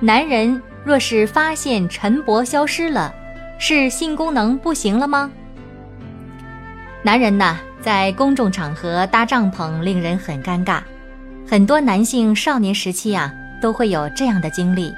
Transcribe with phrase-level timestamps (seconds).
[0.00, 3.12] 男人若是发现晨勃消失了，
[3.58, 5.28] 是性功能不行了吗？
[7.02, 10.80] 男人呐，在公众场合搭帐篷令人很尴尬，
[11.48, 14.94] 很多男性少年时期啊都会有这样的经历，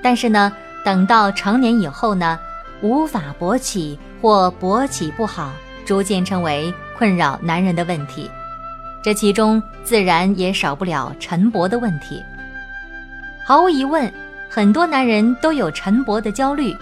[0.00, 0.52] 但是呢，
[0.84, 2.38] 等到成年以后呢，
[2.82, 5.50] 无法勃起或勃起不好，
[5.84, 8.30] 逐渐成为困扰男人的问题。
[9.02, 12.22] 这其中自然也少不了晨勃的问题。
[13.42, 14.12] 毫无疑问，
[14.52, 16.76] 很多男人都有晨勃的焦虑，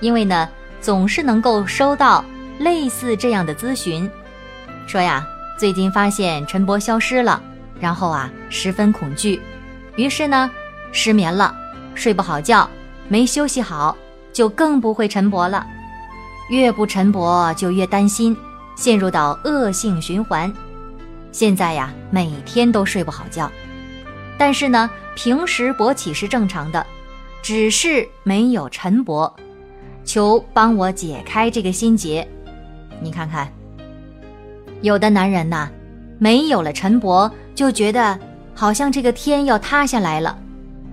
[0.00, 0.46] 因为呢，
[0.78, 2.22] 总是能够收到
[2.58, 4.08] 类似这样的咨询，
[4.86, 7.42] 说呀，最近发现晨勃消失了，
[7.80, 9.40] 然后啊，十分恐惧，
[9.96, 10.50] 于是呢，
[10.92, 11.56] 失眠了，
[11.94, 12.68] 睡不好觉，
[13.08, 13.96] 没休息好，
[14.30, 15.66] 就更不会晨勃了，
[16.50, 18.36] 越不晨勃就越担心，
[18.76, 20.52] 陷入到恶性循环。
[21.32, 23.50] 现在呀，每天都睡不好觉，
[24.36, 26.84] 但是呢，平时勃起是正常的，
[27.42, 29.32] 只是没有晨勃，
[30.04, 32.26] 求帮我解开这个心结。
[33.00, 33.52] 你看看，
[34.82, 35.68] 有的男人呐，
[36.18, 38.18] 没有了晨勃，就觉得
[38.54, 40.38] 好像这个天要塌下来了，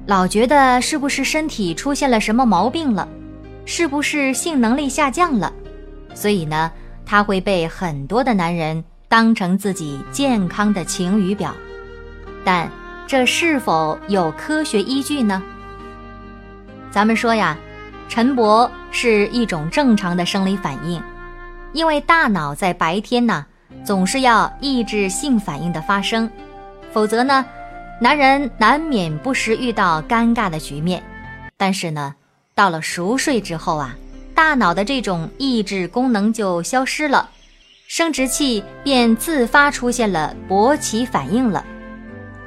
[0.05, 3.07] 老觉得是不是身体出现了什么毛病了，
[3.65, 5.51] 是不是性能力下降了？
[6.13, 6.71] 所以呢，
[7.05, 8.83] 他会被很多的男人。
[9.07, 11.55] 当成自己健康的晴雨表，
[12.43, 12.69] 但
[13.05, 15.41] 这是否有科学依据呢？
[16.95, 17.57] 咱们说呀，
[18.07, 21.03] 晨勃是一种正常的生理反应，
[21.73, 23.45] 因为大脑在白天呢
[23.83, 26.31] 总是要抑制性反应的发生，
[26.93, 27.45] 否则呢，
[27.99, 31.03] 男人难免不时遇到尴尬的局面。
[31.57, 32.15] 但是呢，
[32.53, 33.93] 到了熟睡之后啊，
[34.33, 37.29] 大脑的这种抑制功能就消失了。
[37.89, 41.61] 生殖器便自发出现了勃起反应了。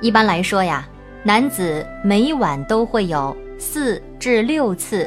[0.00, 0.88] 一般来说呀，
[1.28, 5.06] 男子每晚都会有四至六次，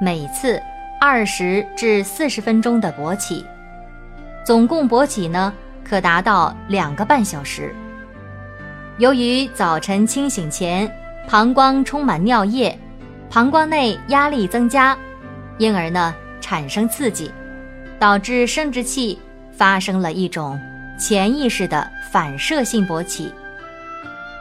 [0.00, 0.60] 每次
[1.00, 3.46] 二十至四十分钟的勃起，
[4.44, 5.54] 总共勃起呢
[5.84, 7.72] 可达到两个半小时。
[8.98, 10.92] 由于早晨清醒前
[11.28, 12.76] 膀胱充满尿液，
[13.30, 14.98] 膀胱内压力增加，
[15.56, 17.30] 因而呢产生刺激，
[17.96, 19.16] 导致生殖器。
[19.52, 20.58] 发生了一种
[20.98, 23.32] 潜意识的反射性勃起，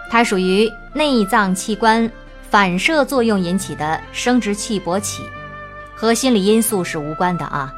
[0.09, 2.11] 它属于内脏器官
[2.49, 5.23] 反射作用引起的生殖器勃起，
[5.95, 7.71] 和心理因素是无关的啊。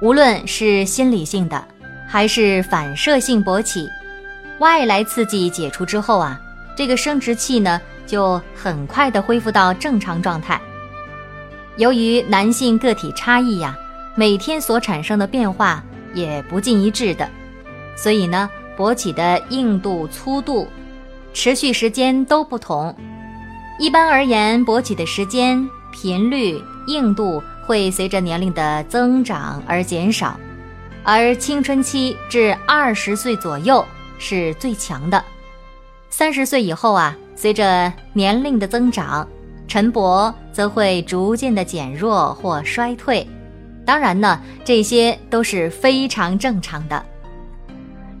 [0.00, 1.62] 无论是心理性的
[2.08, 3.88] 还是反射性勃起，
[4.58, 6.40] 外来刺激解除之后啊，
[6.76, 10.60] 这个生殖器呢就很快的恢复到正常状态。
[11.76, 13.76] 由于男性个体差异呀，
[14.14, 15.84] 每天所产生的变化。
[16.14, 17.28] 也不尽一致的，
[17.94, 18.48] 所以呢，
[18.78, 20.66] 勃起的硬度、粗度、
[21.38, 22.92] 持续时间都不同。
[23.78, 30.36] 一般而言，勃起的时间、频率、硬度会随着年龄的增长而减少，
[31.04, 33.86] 而青春期至二十岁左右
[34.18, 35.24] 是最强的。
[36.10, 39.24] 三十岁以后啊，随着年龄的增长，
[39.68, 43.24] 晨勃则会逐渐的减弱或衰退。
[43.86, 47.00] 当然呢，这些都是非常正常的。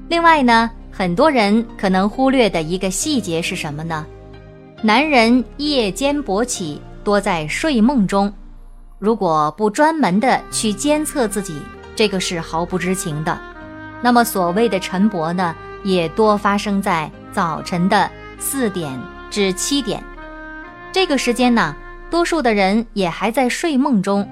[0.08, 4.04] 另外呢，很多人可能忽略的一个细节是什么呢？
[4.82, 8.34] 男人夜间勃起多在睡梦中，
[8.98, 11.54] 如果不专门的去监测自己，
[11.94, 13.38] 这个是毫不知情的。
[14.02, 15.54] 那么所谓的晨勃呢，
[15.84, 18.10] 也多发生在早晨的
[18.40, 20.02] 四点至七点，
[20.90, 21.76] 这个时间呢，
[22.10, 24.28] 多数的人也还在睡梦中。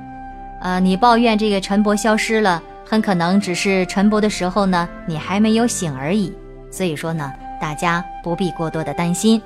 [0.62, 6.34] 呃，你抱怨这个晨勃消失了，很可能只是晨勃的时候呢，你还没有醒而已。
[6.70, 9.40] 所以说呢，大家不必过多的担心。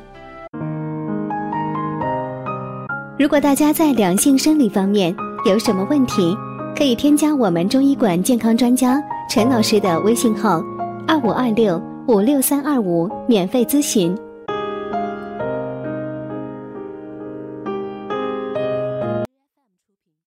[3.18, 5.14] 如果大家在两性生理方面
[5.44, 6.36] 有什么问题，
[6.76, 10.62] 可以添加我们中医馆健康专家陈老师的微信号：
[11.06, 14.16] 二五二六五六三二五，免费咨询。